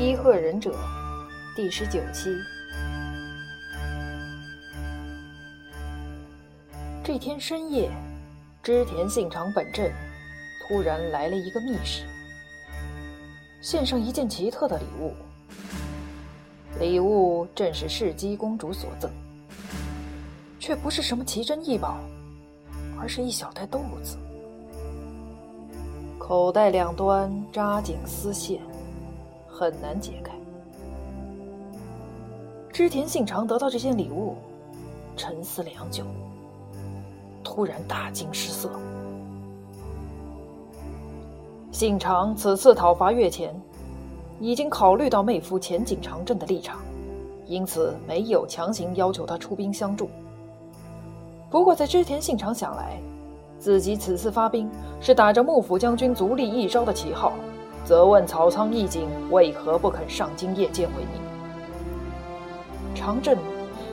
[0.00, 0.72] 伊贺忍者
[1.56, 2.30] 第十九期。
[7.02, 7.90] 这天深夜，
[8.62, 9.92] 织田信长本镇
[10.68, 12.04] 突然来了一个密使，
[13.60, 15.16] 献上一件奇特的礼物。
[16.78, 19.10] 礼物正是世姬公主所赠，
[20.60, 21.98] 却不是什么奇珍异宝，
[23.00, 24.16] 而是一小袋豆子，
[26.20, 28.60] 口袋两端扎紧丝线。
[29.58, 30.32] 很难解开。
[32.72, 34.36] 织田信长得到这件礼物，
[35.16, 36.04] 沉思良久，
[37.42, 38.70] 突然大惊失色。
[41.72, 43.52] 信长此次讨伐越前，
[44.38, 46.78] 已经考虑到妹夫前景长政的立场，
[47.44, 50.08] 因此没有强行要求他出兵相助。
[51.50, 52.96] 不过，在织田信长想来，
[53.58, 57.32] 自己此次发兵是打着幕府将军足利义昭的旗号。
[57.88, 61.22] 责问曹仓义景为何不肯上京谒见为名？
[62.94, 63.34] 长政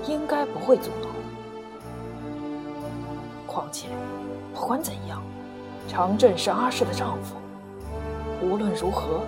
[0.06, 1.08] 应该不会阻挠。
[3.48, 3.88] 况且，
[4.54, 5.24] 不管怎样，
[5.88, 7.38] 长政是阿氏的丈夫，
[8.42, 9.22] 无论如何，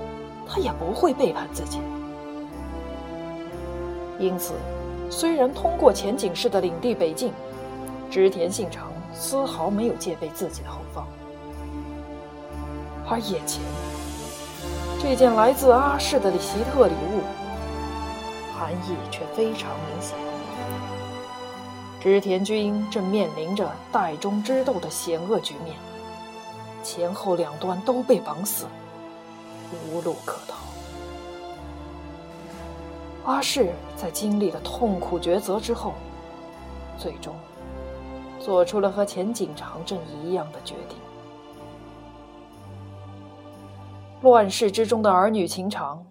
[0.45, 1.79] 他也不会背叛自己。
[4.19, 4.53] 因此，
[5.09, 7.31] 虽然通过前景氏的领地北进，
[8.11, 11.07] 织田信长丝毫没有戒备自己的后方，
[13.09, 13.61] 而眼前。
[14.99, 17.21] 这件来自阿氏的奇特礼物，
[18.57, 20.17] 含义却非常明显。
[22.01, 25.75] 织田军正面临着代中之斗的险恶局面，
[26.83, 28.65] 前后两端都被绑死，
[29.91, 30.57] 无路可逃。
[33.31, 35.93] 阿氏在经历了痛苦抉择之后，
[36.97, 37.35] 最终
[38.39, 40.97] 做出了和前景长政一样的决定。
[44.21, 46.03] 乱世之中的儿女情长，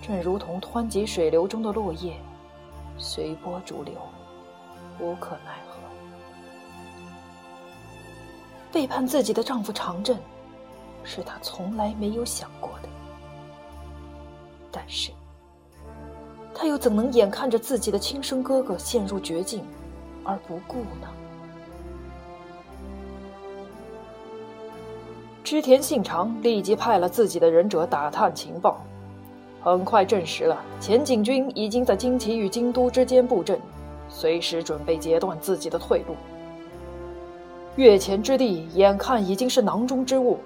[0.00, 2.16] 正如同湍急水流中的落叶，
[2.96, 3.94] 随波逐流，
[4.98, 5.76] 无可奈何。
[8.72, 10.18] 背叛自己的丈夫长振，
[11.04, 12.88] 是她从来没有想过的。
[14.72, 15.12] 但是，
[16.54, 19.62] 她又怎能眼看着自己的亲生哥哥陷入绝境
[20.24, 21.08] 而不顾呢？
[25.46, 28.80] 织田信长立即派了自己的忍者打探情报，
[29.62, 33.56] 很快证实了前景军已经在京崎与京都之间布阵，
[34.08, 36.16] 随时准备截断自己的退路。
[37.76, 40.40] 越前之地眼看已经是囊中之物，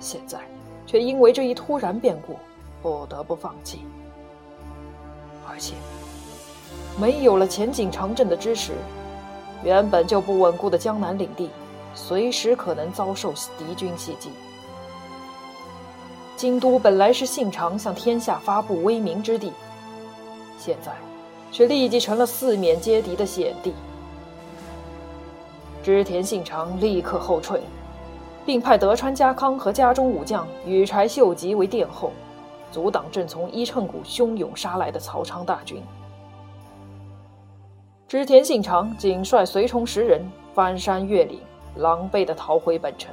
[0.00, 0.40] 现在
[0.84, 2.34] 却因为这一突然变故
[2.82, 3.82] 不得不放弃。
[5.48, 5.74] 而且
[7.00, 8.72] 没有了前景长镇的支持，
[9.62, 11.50] 原本就不稳固的江南领地。
[11.94, 14.30] 随时可能遭受敌军袭击。
[16.36, 19.52] 京都本来是信长向天下发布威名之地，
[20.58, 20.92] 现在
[21.52, 23.72] 却立即成了四面皆敌的险地。
[25.82, 27.60] 织田信长立刻后退，
[28.44, 32.10] 并派德川家康和家中武将羽柴秀吉为殿后，
[32.72, 35.80] 阻挡正从伊乘谷汹涌杀来的曹昌大军。
[38.08, 40.20] 织田信长仅率随从十人
[40.52, 41.38] 翻山越岭。
[41.76, 43.12] 狼狈地逃回本城，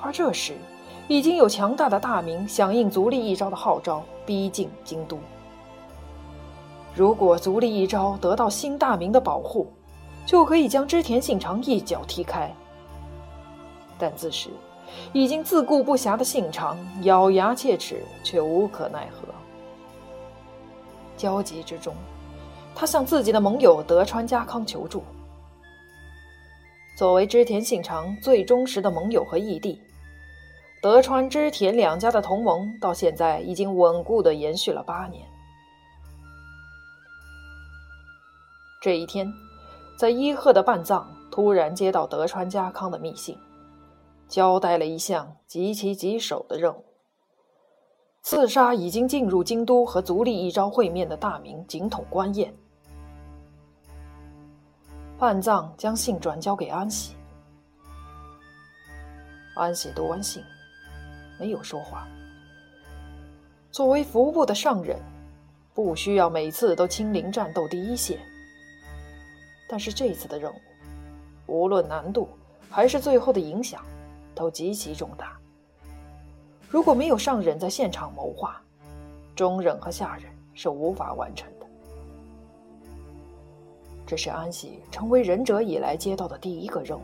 [0.00, 0.54] 而这时，
[1.08, 5.18] 已经有强大的大明响应足利义昭的号召，逼近京都。
[6.94, 9.66] 如果足利义昭得到新大明的保护，
[10.24, 12.54] 就可以将织田信长一脚踢开。
[13.98, 14.50] 但此时，
[15.12, 19.26] 已经自顾不暇的信长咬牙切齿，却无可奈何。
[21.16, 21.94] 焦急之中，
[22.74, 25.02] 他向自己的盟友德川家康求助。
[26.94, 29.80] 作为织田信长最忠实的盟友和义弟，
[30.82, 35.26] 德川、织田两家的同盟到现在已经稳固的延续了八年。
[38.80, 39.32] 这一天，
[39.96, 43.38] 在伊贺的半藏突然接到德川家康的密信，
[44.28, 46.84] 交代了一项极其棘手的任务：
[48.22, 52.54] 刺杀已经进入京都和足利义昭会面的大名井筒官彦。
[55.22, 57.14] 半藏将信转交给安喜，
[59.54, 60.42] 安喜读完信，
[61.38, 62.08] 没有说话。
[63.70, 64.98] 作为服部的上忍，
[65.72, 68.18] 不需要每次都亲临战斗第一线，
[69.68, 70.56] 但是这次的任务，
[71.46, 72.28] 无论难度
[72.68, 73.80] 还是最后的影响，
[74.34, 75.38] 都极其重大。
[76.68, 78.60] 如果没有上忍在现场谋划，
[79.36, 81.61] 中忍和下忍是无法完成的。
[84.12, 87.02] 这是安喜成为忍者以来接到的第一个任务，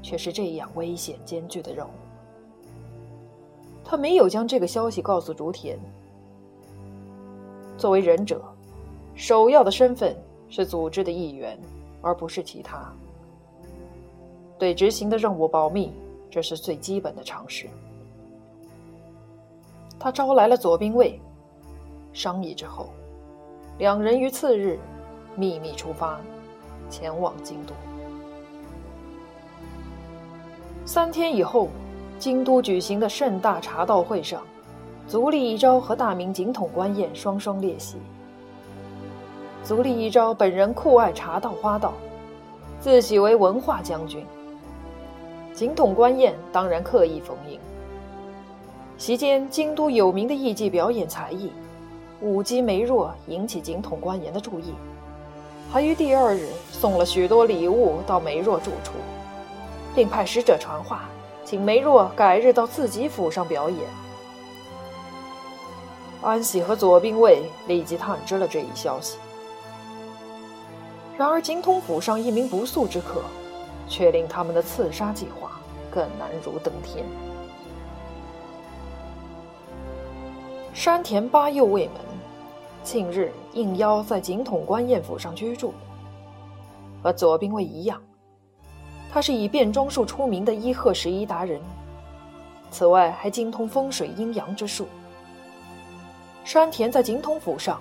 [0.00, 1.90] 却是这样危险艰巨的任务。
[3.84, 5.76] 他没有将这个消息告诉竹田。
[7.76, 8.40] 作为忍者，
[9.16, 10.16] 首要的身份
[10.48, 11.58] 是组织的一员，
[12.00, 12.88] 而不是其他。
[14.60, 15.92] 对执行的任务保密，
[16.30, 17.68] 这是最基本的常识。
[19.98, 21.20] 他招来了左兵卫，
[22.12, 22.90] 商议之后，
[23.78, 24.78] 两人于次日
[25.40, 26.20] 秘密出发，
[26.90, 27.72] 前往京都。
[30.84, 31.68] 三天以后，
[32.18, 34.42] 京都举行的盛大茶道会上，
[35.08, 37.96] 足利义昭和大名井筒官彦双双列席。
[39.64, 41.94] 足利义昭本人酷爱茶道花道，
[42.78, 44.22] 自诩为文化将军。
[45.54, 47.58] 井筒官彦当然刻意逢迎。
[48.98, 51.50] 席间，京都有名的艺伎表演才艺，
[52.20, 54.74] 舞姬梅若引起井筒官彦的注意，
[55.72, 58.92] 还于第二日送了许多礼物到梅若住处，
[59.94, 61.08] 并派使者传话，
[61.44, 63.80] 请梅若改日到自己府上表演。
[66.22, 69.16] 安喜和左兵卫立即探知了这一消息，
[71.16, 73.22] 然而精通府上一名不速之客。
[73.90, 77.04] 却令他们的刺杀计划更难如登天。
[80.72, 81.94] 山田八右卫门
[82.84, 85.74] 近日应邀在警统官彦府上居住，
[87.02, 88.00] 和左兵卫一样，
[89.12, 91.60] 他是以变装术出名的伊贺十一达人，
[92.70, 94.86] 此外还精通风水阴阳之术。
[96.44, 97.80] 山田在警统府上，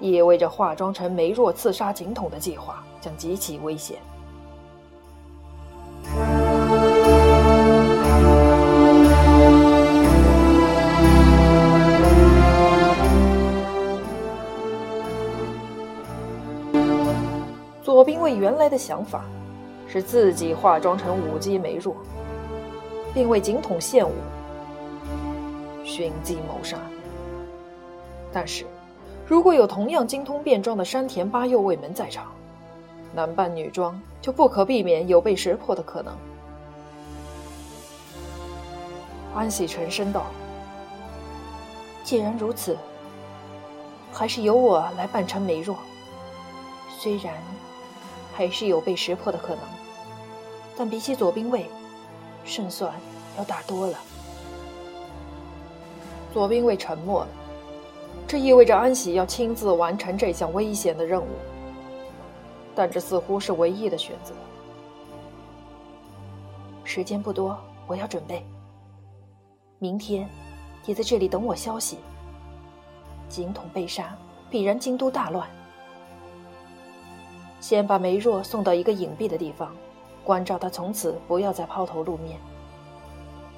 [0.00, 3.98] 意味着化妆成梅若刺杀警统的计划将极其危险。
[18.36, 19.24] 原来的想法
[19.88, 21.96] 是自己化妆成舞姬梅若，
[23.12, 24.12] 并为警统献舞，
[25.84, 26.76] 寻机谋杀。
[28.32, 28.64] 但是，
[29.26, 32.26] 如果有同样精通变装的山田八右卫门在场，
[33.12, 36.14] 男扮女装就不可避免有被识破的可能。
[39.34, 40.26] 安喜沉声道
[42.02, 42.76] ：“既然如此，
[44.12, 45.76] 还是由我来扮成梅若。
[46.98, 47.34] 虽然……”
[48.40, 49.58] 还是有被识破的可能，
[50.74, 51.66] 但比起左兵卫，
[52.42, 52.90] 胜算
[53.36, 53.98] 要大多了。
[56.32, 57.28] 左兵卫沉默了，
[58.26, 61.28] 这意味着安喜要亲自完成这项危险的任务，
[62.74, 64.32] 但这似乎是唯一的选择。
[66.82, 68.42] 时间不多，我要准备。
[69.78, 70.26] 明天，
[70.86, 71.98] 你在这里等我消息。
[73.28, 74.16] 警统被杀，
[74.48, 75.46] 必然京都大乱。
[77.60, 79.76] 先把梅若送到一个隐蔽的地方，
[80.24, 82.40] 关照他从此不要再抛头露面。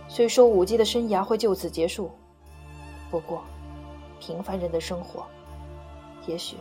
[0.09, 2.11] 虽说舞姬的生涯会就此结束，
[3.11, 3.43] 不过，
[4.21, 5.25] 平凡人的生活，
[6.27, 6.57] 也许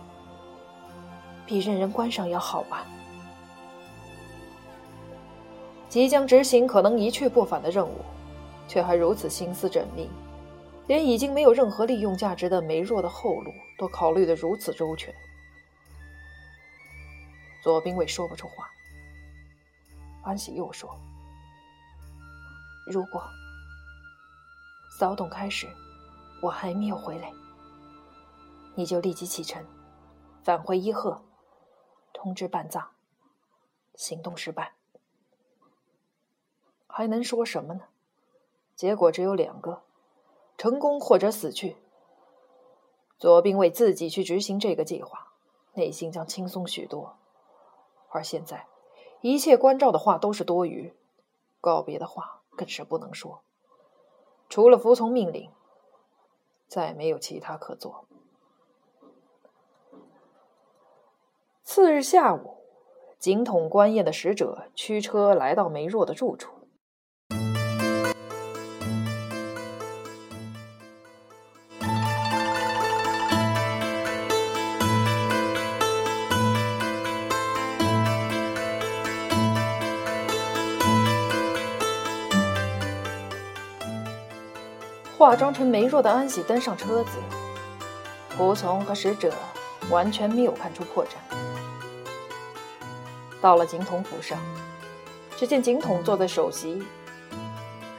[1.46, 2.86] 比任人观赏要好吧。
[5.90, 7.96] 即将执行可能一去不返的任务，
[8.68, 10.10] 却还如此心思缜密，
[10.88, 15.14] 连已经没有任何利用价值的梅若的后路都考虑得如此周全。
[17.62, 18.70] 左兵卫说不出话。
[20.24, 20.90] 安喜又说
[22.86, 23.24] ：“如果
[25.00, 25.68] 骚动开始，
[26.42, 27.32] 我还没有回来，
[28.76, 29.66] 你就立即启程，
[30.44, 31.24] 返回伊贺，
[32.14, 32.88] 通知半藏。
[33.96, 34.74] 行动失败，
[36.88, 37.82] 还能说什么呢？
[38.76, 39.84] 结果只有两个：
[40.58, 41.78] 成功或者死去。
[43.20, 45.34] 左兵卫自己去执行这个计划，
[45.74, 47.18] 内心将轻松许多。”
[48.12, 48.68] 而现在，
[49.22, 50.94] 一切关照的话都是多余，
[51.60, 53.42] 告别的话更是不能说。
[54.50, 55.50] 除了服从命令，
[56.68, 58.06] 再没有其他可做。
[61.64, 62.58] 次日下午，
[63.18, 66.61] 警统官宴的使者驱车来到梅若的住处。
[85.22, 87.12] 化妆成梅若的安喜登上车子，
[88.36, 89.32] 仆从和使者
[89.92, 91.10] 完全没有看出破绽。
[93.40, 94.40] 到了井筒府上，
[95.38, 96.82] 只见井筒坐在首席，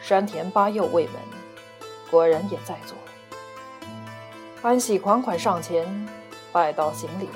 [0.00, 1.14] 山田八右卫门
[2.11, 2.99] 果然也在座。
[4.61, 6.09] 安喜款款上前
[6.50, 7.29] 拜道行礼。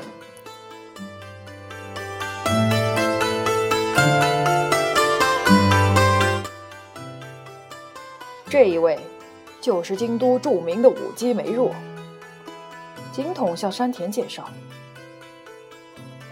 [8.51, 8.99] 这一位。
[9.67, 11.75] 就是京都著名的舞姬梅若。
[13.13, 14.49] 井筒向山田介绍：“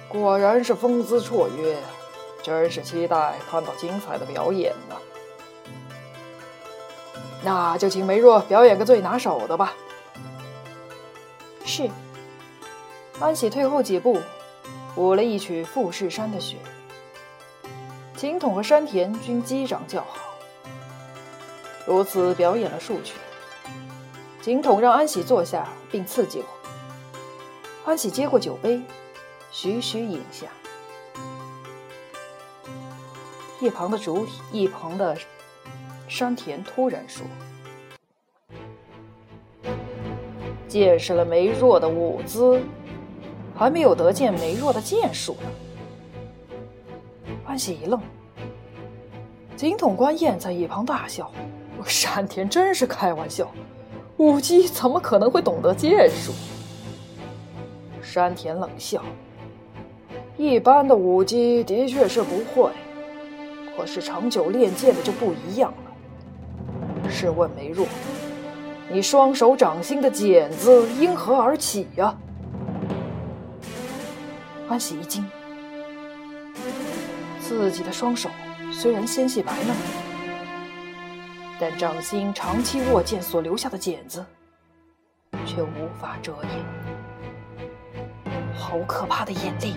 [0.09, 1.77] 果然是风姿绰约，
[2.45, 4.95] 真是期待看到精彩的表演呢。
[7.43, 9.75] 那就请梅若表演个最拿手的吧。”
[11.67, 11.91] 是。
[13.19, 14.21] 安喜退后几步，
[14.95, 16.59] 舞了一曲富士山的雪。
[18.15, 20.24] 井筒和山田均击掌叫好。
[21.87, 23.15] 如此表演了数曲，
[24.41, 26.41] 金统让安喜坐下，并赐酒。
[27.85, 28.81] 安喜接过酒杯，
[29.53, 30.47] 徐徐饮下。
[33.61, 35.17] 一旁的主体，一旁的
[36.09, 37.25] 山田突然说
[40.69, 42.61] ：“见识了梅若的舞姿，
[43.55, 45.49] 还没有得见梅若的剑术呢。”
[47.47, 48.01] 安喜一愣，
[49.55, 51.31] 金统、官彦在一旁大笑
[51.87, 53.51] ：“山田真是开玩笑，
[54.17, 56.33] 舞姬怎么可能会懂得剑术？”
[58.03, 59.03] 山田冷笑
[60.37, 62.71] ：“一般的舞姬的确是不会，
[63.77, 67.11] 可是长久练剑的就不一样了。
[67.11, 67.87] 试问梅若，
[68.91, 72.15] 你双手掌心的茧子因何而起呀？”
[74.69, 75.25] 安喜一惊，
[77.41, 78.31] 自己的双手
[78.73, 79.77] 虽然纤细白嫩，
[81.61, 84.25] 但掌心长期握剑所留下的茧子，
[85.47, 86.51] 却无法遮掩。
[88.55, 89.77] 好可怕的眼力！